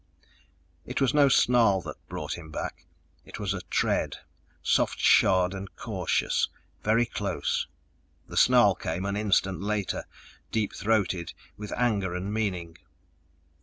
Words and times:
It 0.83 0.99
was 0.99 1.13
no 1.13 1.29
snarl 1.29 1.79
that 1.81 2.07
brought 2.09 2.35
him 2.35 2.49
back 2.49 2.87
it 3.23 3.37
was 3.39 3.53
a 3.53 3.61
tread, 3.61 4.15
soft 4.63 4.99
shod 4.99 5.53
and 5.53 5.75
cautious, 5.75 6.49
very 6.81 7.05
close. 7.05 7.67
The 8.27 8.35
snarl 8.35 8.73
came 8.73 9.05
an 9.05 9.15
instant 9.15 9.61
later, 9.61 10.05
deep 10.51 10.73
throated 10.73 11.33
with 11.55 11.71
anger 11.73 12.15
and 12.15 12.33
meaning. 12.33 12.79